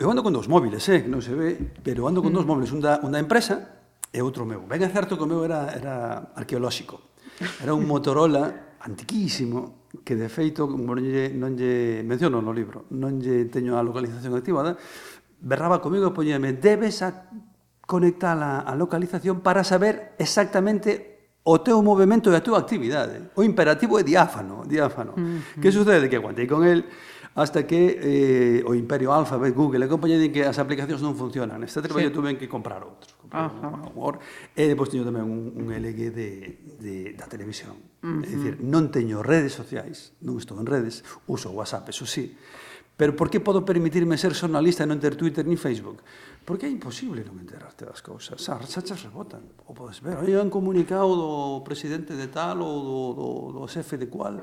[0.00, 2.36] Eu ando con dous móviles, eh, que non se ve, pero ando con mm.
[2.36, 4.68] dous móviles, un da, un da empresa e outro meu.
[4.68, 7.16] Ben é certo que o meu era, era arqueolóxico.
[7.64, 12.84] Era un Motorola antiquísimo que de feito, como non lle, non lle menciono no libro,
[12.92, 14.76] non lle teño a localización activada,
[15.40, 17.30] berraba comigo e poñeme, debes a
[17.88, 23.32] conectar a, a localización para saber exactamente o teu movimento e a túa actividade.
[23.32, 25.16] O imperativo é diáfano, diáfano.
[25.16, 25.60] Mm -hmm.
[25.62, 26.04] Que sucede?
[26.12, 26.84] Que aguantei con el
[27.38, 31.62] hasta que eh, o Imperio Alphabet, Google e compañía din que as aplicacións non funcionan.
[31.62, 32.14] Este traballo sí.
[32.18, 33.14] tuve que comprar outros.
[33.14, 34.18] Comprar un, un,
[34.58, 36.28] e depois teño tamén un, un LG de,
[36.82, 37.78] de, da televisión.
[38.02, 38.26] Uh -huh.
[38.26, 42.34] É dicir, non teño redes sociais, non estou en redes, uso WhatsApp, eso sí.
[42.98, 46.02] Pero por que podo permitirme ser xornalista e non ter Twitter ni Facebook?
[46.42, 48.42] Porque é imposible non enterarte das cousas.
[48.42, 49.46] As rachas rebotan.
[49.70, 53.94] O podes ver, Aí han comunicado do presidente de tal ou do, do, do xefe
[54.02, 54.42] de cual.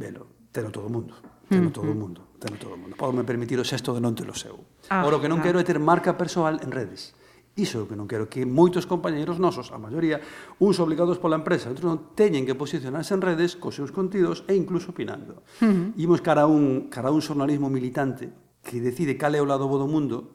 [0.00, 1.12] Velo, teno todo o mundo.
[1.44, 2.40] Teno todo o mundo.
[2.40, 2.96] Teno todo o mundo.
[2.96, 4.64] Podo me permitir o sexto de non telo seu.
[4.88, 5.60] Ah, Ora, o que non claro.
[5.60, 7.12] quero é ter marca persoal en redes.
[7.54, 10.18] Iso é o que non quero, que moitos compañeiros nosos, a maioría,
[10.58, 14.58] uns obligados pola empresa, outros non, teñen que posicionarse en redes cos seus contidos e
[14.58, 15.46] incluso opinando.
[15.62, 16.02] Uh -huh.
[16.02, 19.70] Imos cara a un, cara a un xornalismo militante que decide cal é o lado
[19.70, 20.34] bo do mundo,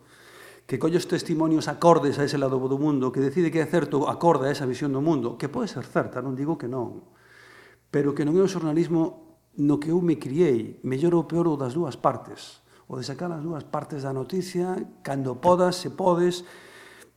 [0.64, 4.08] que colle os testimonios acordes a ese lado do mundo, que decide que é certo
[4.08, 7.10] acorde a esa visión do mundo, que pode ser certa, non digo que non,
[7.92, 11.60] pero que non é un xornalismo no que eu me criei, mellor ou peor ou
[11.60, 16.48] das dúas partes, o de sacar as dúas partes da noticia, cando podas, se podes,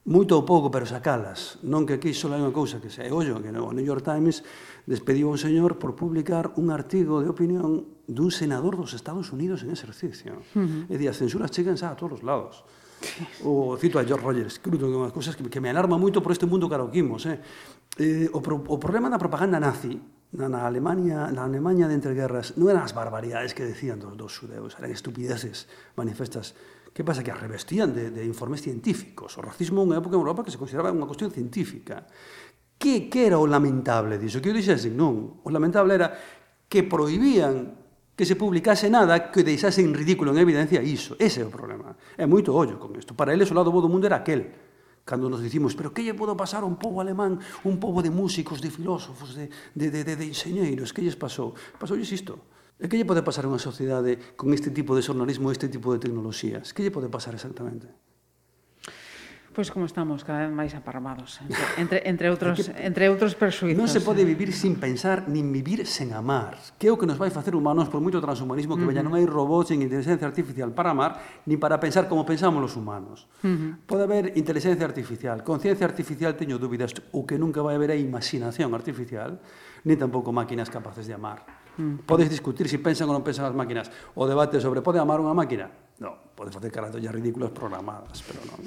[0.03, 1.63] moito ou pouco, pero sacalas.
[1.63, 3.07] Non que aquí só hai unha cousa que se...
[3.15, 4.43] Ollo, que no New York Times
[4.83, 9.63] despediu a un señor por publicar un artigo de opinión dun senador dos Estados Unidos
[9.63, 10.43] en exercicio.
[10.59, 10.93] Uh -huh.
[10.93, 12.67] E di, as censuras chegan xa a todos os lados.
[13.43, 16.19] O cito a George Rogers, Cruton, que é unha cousas que, que me alarma moito
[16.19, 17.27] por este mundo cara o quimos.
[17.31, 17.39] Eh?
[17.99, 20.03] Eh, o, pro, o problema da propaganda nazi
[20.35, 24.35] na, na Alemania, na Alemania de entreguerras non eran as barbaridades que decían dos, dos
[24.35, 26.59] xudeus, eran estupideces manifestas
[26.93, 27.25] Que pasa?
[27.25, 29.33] Que as revestían de, de informes científicos.
[29.37, 32.05] O racismo unha época en Europa que se consideraba unha cuestión científica.
[32.77, 34.45] Que, que era o lamentable diso?
[34.45, 35.41] Que eu dixese, non.
[35.41, 36.13] O lamentable era
[36.69, 37.81] que prohibían
[38.13, 41.17] que se publicase nada que deixase en ridículo, en evidencia, iso.
[41.17, 41.97] Ese é o problema.
[42.21, 43.17] É moito ollo con isto.
[43.17, 44.53] Para eles o lado bo do mundo era aquel.
[45.03, 48.13] Cando nos dicimos, pero que lle podo pasar a un povo alemán, un povo de
[48.13, 51.57] músicos, de filósofos, de, de, de, de, de enxeñeiros, que lles pasou?
[51.81, 52.52] Pasou isto.
[52.83, 55.95] E que lle pode pasar a unha sociedade con este tipo de xornalismo, este tipo
[55.95, 56.75] de tecnoloxías?
[56.75, 57.87] Que lle pode pasar exactamente?
[59.55, 63.79] Pois como estamos, cada vez máis aparmados, entre, entre, entre outros, entre outros persuizos.
[63.79, 66.59] Non se pode vivir sin pensar, nin vivir sen amar.
[66.81, 68.99] Que é o que nos vai facer humanos, por moito transhumanismo que uh -huh.
[68.99, 72.75] veña, non hai robots en inteligencia artificial para amar, nin para pensar como pensamos os
[72.75, 73.31] humanos.
[73.45, 73.71] Uh -huh.
[73.87, 78.75] Pode haber inteligencia artificial, conciencia artificial, teño dúbidas, o que nunca vai haber é imaginación
[78.75, 79.39] artificial,
[79.87, 81.62] nin tampouco máquinas capaces de amar.
[81.79, 82.05] Mm.
[82.05, 83.89] Podes discutir si pensan ou non pensan as máquinas.
[84.13, 85.73] O debate sobre pode amar unha máquina?
[86.05, 88.61] Non, pode facer carandollas ridículas programadas, pero non.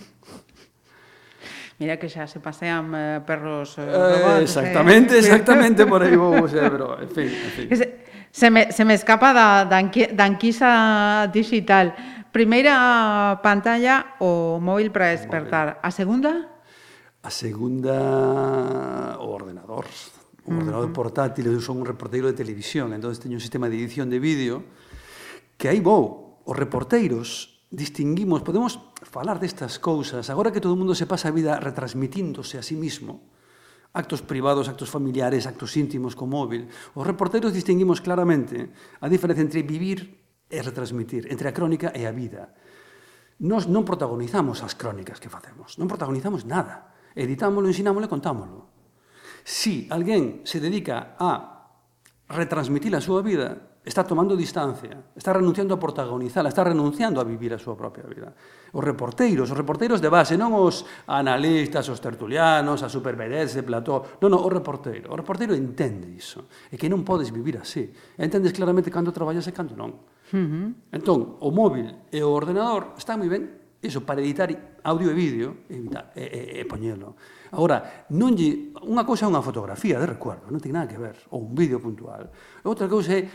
[1.78, 4.40] Mira que xa se pasean eh, perros eh, eh robots.
[4.40, 5.20] Eh, exactamente, eh.
[5.24, 7.68] exactamente, por aí vou, xa, pero, en fin, en fin.
[7.76, 7.86] Se,
[8.32, 11.94] se, me, se me escapa da, da, da anquisa digital.
[12.32, 15.80] Primeira pantalla, o móvil para despertar.
[15.84, 16.48] A segunda?
[17.24, 19.88] A segunda, o ordenador
[20.46, 20.62] un uh -huh.
[20.62, 24.22] ordenador portátil, eu son un reporteiro de televisión, entonces teño un sistema de edición de
[24.22, 24.64] vídeo
[25.58, 30.94] que aí vou, os reporteiros distinguimos, podemos falar destas cousas, agora que todo o mundo
[30.94, 33.26] se pasa a vida retransmitíndose a sí mismo,
[33.96, 36.68] actos privados, actos familiares, actos íntimos co móvil.
[36.94, 40.20] Os reporteros distinguimos claramente a diferencia entre vivir
[40.52, 42.54] e retransmitir, entre a crónica e a vida.
[43.40, 46.92] Nos non protagonizamos as crónicas que facemos, non protagonizamos nada.
[47.16, 48.75] Editámoslo, ensinámoslo e contámoslo.
[49.46, 51.70] Si alguén se dedica a
[52.34, 57.54] retransmitir a súa vida, está tomando distancia, está renunciando a protagonizala, está renunciando a vivir
[57.54, 58.34] a súa propia vida.
[58.74, 64.18] Os reporteiros, os reporteiros de base, non os analistas, os tertulianos, a supervedés de Plató,
[64.18, 65.14] non, non, o reporteiro.
[65.14, 67.94] O reporteiro entende iso, e que non podes vivir así.
[68.18, 69.94] Entendes claramente cando traballas e cando non.
[70.34, 70.68] Uh -huh.
[70.90, 74.50] Entón, o móvil e o ordenador están moi ben Eso, para editar
[74.82, 77.14] audio e vídeo, evitar, e, e, e poñelo.
[77.54, 81.14] Agora, non lle, unha cousa é unha fotografía de recuerdo, non ten nada que ver,
[81.30, 82.34] ou un vídeo puntual.
[82.66, 83.30] Outra cousa é,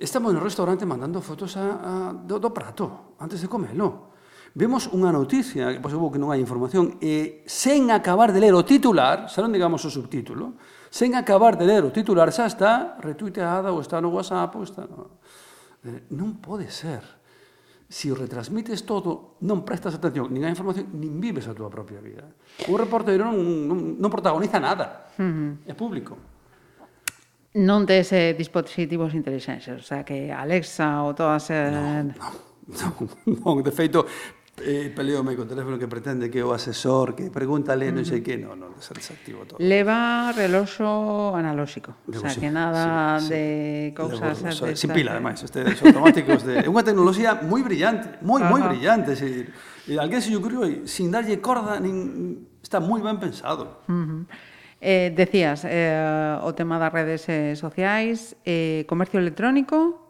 [0.00, 4.16] estamos no restaurante mandando fotos a, a, do, do prato, antes de comelo.
[4.56, 8.64] Vemos unha noticia, que pois, que non hai información, e sen acabar de ler o
[8.64, 10.56] titular, xa non digamos o subtítulo,
[10.88, 14.88] sen acabar de ler o titular xa está retuiteada ou está no WhatsApp ou está
[14.88, 15.20] no...
[15.84, 17.19] Eh, non pode ser
[17.90, 22.22] si retransmites todo, non prestas atención nin a información, nin vives a túa propia vida.
[22.70, 25.50] O reportero non, non, non protagoniza nada, uh -huh.
[25.66, 26.14] é público.
[27.58, 31.50] Non tes eh, dispositivos inteligentes, o sea que Alexa ou todas...
[31.50, 32.14] Eh...
[32.14, 32.14] No,
[32.70, 32.94] non,
[33.42, 34.06] non, de feito,
[34.62, 38.60] eh, peleome co teléfono que pretende que o asesor, que pregúntale, non sei que, non,
[38.60, 39.58] non, desactivo todo.
[39.60, 43.44] Leva reloxo analóxico, o sea, sí, que nada sí, de
[43.90, 43.96] sí.
[43.96, 44.40] cousas...
[44.42, 46.60] de sin pila, ademais, ustedes automáticos de...
[46.64, 49.52] É unha tecnoloxía moi brillante, moi, moi brillante, é dicir,
[49.88, 52.48] eh, alguén se lle ocurriu sin darlle corda, nin...
[52.60, 53.84] está moi ben pensado.
[53.88, 54.22] Uh -huh.
[54.80, 60.09] Eh, decías, eh, o tema das redes eh, sociais, eh, comercio electrónico,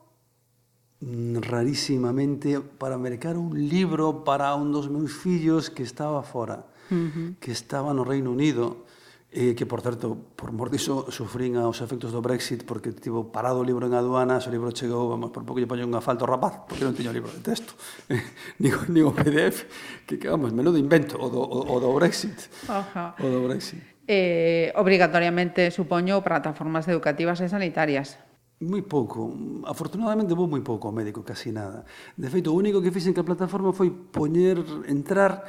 [1.01, 6.95] Mm, rarísimamente para mercar un libro para un dos meus fillos que estaba fora, uh
[6.95, 7.37] -huh.
[7.41, 8.85] que estaba no Reino Unido,
[9.31, 13.63] e que, por certo, por mor diso, sufrín aos efectos do Brexit porque tivo parado
[13.63, 16.35] o libro en aduanas, o libro chegou, vamos, por pouco lle poño unha falta ao
[16.35, 17.79] rapaz, porque non tiño o libro de texto,
[18.13, 18.21] eh,
[18.59, 19.71] ni, ni o PDF,
[20.05, 22.51] que, que vamos, menudo invento, o do, o, o do Brexit.
[22.67, 23.15] Ajá.
[23.23, 23.81] O do Brexit.
[24.11, 28.19] Eh, obrigatoriamente, supoño, plataformas educativas e sanitarias.
[28.61, 29.33] Moi pouco.
[29.65, 31.89] Afortunadamente vou moi pouco ao médico, casi nada.
[32.13, 35.49] De feito, o único que fixen que a plataforma foi poñer, entrar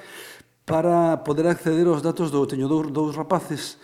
[0.63, 2.47] para poder acceder aos datos do...
[2.47, 3.75] Teño dous, dous rapaces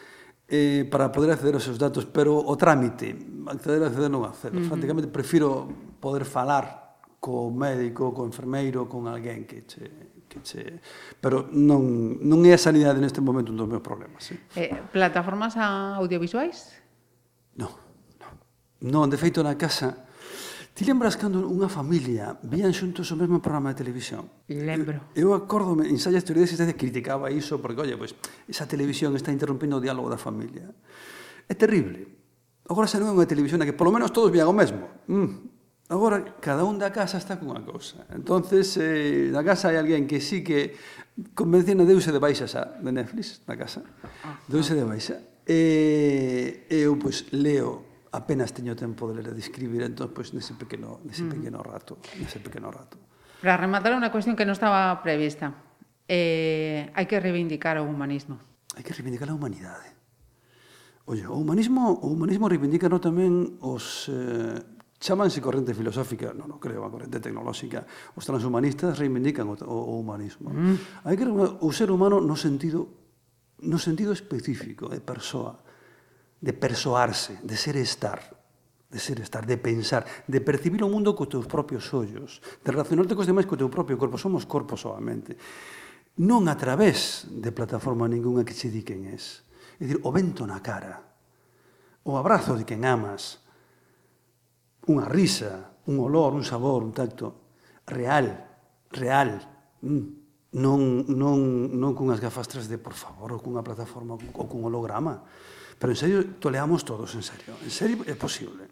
[0.47, 3.19] eh, para poder acceder aos seus datos, pero o trámite,
[3.51, 4.55] acceder, acceder, non acceder.
[4.55, 4.71] Uh -huh.
[4.71, 5.67] Prácticamente prefiro
[5.99, 9.91] poder falar co médico, co enfermeiro, con alguén que che,
[10.31, 10.79] que che...
[11.19, 14.31] pero non, non é a sanidade neste momento un dos meus problemas.
[14.31, 14.39] Eh?
[14.55, 16.79] Eh, plataformas audiovisuais?
[17.59, 17.86] Non.
[18.85, 20.07] Non, de feito, na casa
[20.77, 24.29] Ti lembras cando unha familia vían xuntos o mesmo programa de televisión?
[24.45, 25.09] Lembro.
[25.17, 28.69] Eu, eu acordome, en Sallas Teoría de Existencia criticaba iso porque, oye, pois, pues, esa
[28.69, 30.69] televisión está interrompindo o diálogo da familia.
[31.49, 32.05] É terrible.
[32.69, 34.85] Agora xa non é unha televisión na que polo menos todos vían o mesmo.
[35.09, 35.89] Mm.
[35.89, 38.05] Agora, cada un da casa está cunha cousa.
[38.13, 40.77] entonces eh, na casa hai alguén que sí que
[41.33, 43.81] convencen a Deuse de baixa xa, de Netflix, na casa.
[44.45, 45.17] Deuse de baixa.
[45.41, 47.86] E eh, eu, pois, pues, leo
[48.17, 51.37] apenas teño tempo de ler e de escribir, entón, pois, nese pequeno, nese mm.
[51.37, 52.97] pequeno rato, nese pequeno rato.
[53.37, 55.53] Para rematar unha cuestión que non estaba prevista.
[56.09, 58.41] Eh, hai que reivindicar o humanismo.
[58.73, 59.93] Hai que reivindicar a humanidade.
[61.05, 64.57] Oye, o humanismo, o humanismo reivindica no tamén os eh,
[64.97, 67.85] chamanse corrente filosófica, non, non creo, a corrente tecnolóxica.
[68.17, 70.49] Os transhumanistas reivindican o, o, o humanismo.
[70.49, 71.05] Mm.
[71.05, 73.07] Hai que o ser humano no sentido
[73.61, 75.57] no sentido específico de persoa
[76.41, 78.21] de persoarse, de ser estar,
[78.89, 83.17] de ser estar, de pensar, de percibir o mundo co teus propios ollos, de relacionarte
[83.17, 85.35] cos demais co teu propio corpo, somos corpo solamente.
[86.23, 89.45] Non a través de plataforma ninguna que che di quen és.
[89.77, 91.03] É dicir, o vento na cara,
[92.07, 93.43] o abrazo de quen amas,
[94.87, 97.53] unha risa, un olor, un sabor, un tacto
[97.85, 98.33] real,
[98.95, 99.35] real,
[99.83, 100.05] mm.
[100.57, 101.37] non, non,
[101.75, 105.27] non cunhas gafas 3D, por favor, ou cunha plataforma ou cun holograma.
[105.79, 107.53] Pero en serio, toleamos todos, en serio.
[107.63, 108.65] En serio é posible.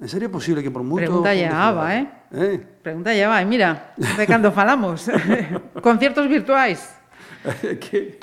[0.00, 1.04] En serio é posible que por moito...
[1.04, 2.08] Pregunta llevaba, eh?
[2.32, 2.56] eh?
[2.80, 5.04] Pregunta llevaba, mira, de cando falamos.
[5.84, 6.80] Conciertos virtuais.
[7.84, 8.16] que...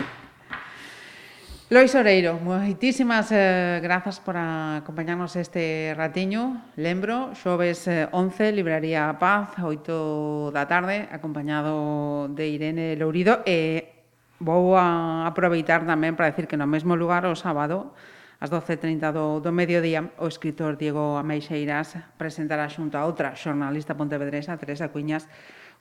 [1.70, 6.64] Lois Oreiro, moitísimas eh, grazas por acompañarnos este ratiño.
[6.80, 13.97] Lembro, xoves eh, 11, Libraría Paz, 8 da tarde, acompañado de Irene Lourido e eh,
[14.38, 17.98] Vou a aproveitar tamén para decir que no mesmo lugar o sábado
[18.38, 24.54] ás 12.30 do, do mediodía, o escritor Diego Ameixeiras presentará xunto a outra xornalista pontevedresa,
[24.62, 25.26] Teresa Cuñas,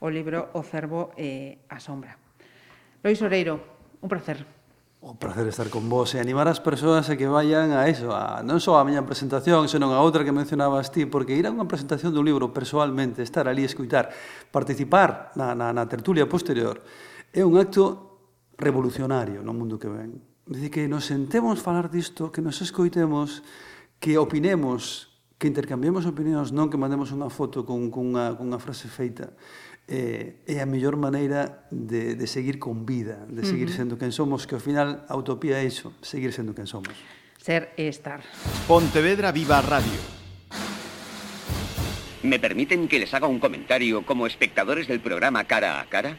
[0.01, 2.17] o libro O Cervo e a Sombra.
[3.05, 3.61] Lois Oreiro,
[4.01, 4.41] un placer.
[5.05, 8.41] O placer estar con vos e animar as persoas a que vayan a eso, a,
[8.41, 11.69] non só a miña presentación, senón a outra que mencionabas ti, porque ir a unha
[11.69, 14.09] presentación dun libro personalmente, estar ali escutar,
[14.49, 16.81] participar na, na, na tertulia posterior,
[17.37, 18.16] é un acto
[18.59, 20.21] revolucionario no mundo que ven.
[20.47, 23.43] Dice que nos sentemos falar disto, que nos escoitemos,
[23.99, 28.61] que opinemos, que intercambiemos opinións, non que mandemos unha foto con, con, unha, con unha
[28.63, 29.37] frase feita.
[29.87, 34.49] Eh, é a mellor maneira de, de seguir con vida, de seguir sendo quen somos,
[34.49, 36.95] que ao final a utopía é iso, seguir sendo quen somos.
[37.39, 38.25] Ser e estar.
[38.67, 40.01] Pontevedra Viva Radio.
[42.27, 46.19] ¿Me permiten que les haga un comentario como espectadores del programa Cara a Cara?